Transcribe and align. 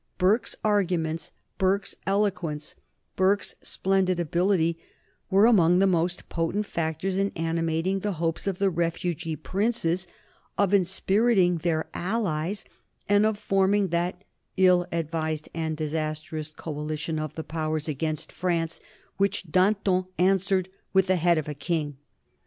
Burke's 0.17 0.55
arguments, 0.63 1.31
Burke's 1.59 1.93
eloquence, 2.07 2.73
Burke's 3.15 3.53
splendid 3.61 4.19
ability 4.19 4.79
were 5.29 5.45
among 5.45 5.77
the 5.77 5.85
most 5.85 6.27
potent 6.27 6.65
factors 6.65 7.17
in 7.19 7.31
animating 7.35 7.99
the 7.99 8.13
hopes 8.13 8.47
of 8.47 8.57
the 8.57 8.71
refugee 8.71 9.35
princes, 9.35 10.07
of 10.57 10.73
inspiriting 10.73 11.57
their 11.59 11.87
allies, 11.93 12.65
and 13.07 13.27
of 13.27 13.37
forming 13.37 13.89
that 13.89 14.23
ill 14.57 14.87
advised 14.91 15.49
and 15.53 15.77
disastrous 15.77 16.49
coalition 16.49 17.19
of 17.19 17.35
the 17.35 17.43
Powers 17.43 17.87
against 17.87 18.31
France 18.31 18.79
which 19.17 19.51
Danton 19.51 20.05
answered 20.17 20.69
with 20.93 21.05
the 21.05 21.17
head 21.17 21.37
of 21.37 21.47
a 21.47 21.53
king. 21.53 21.97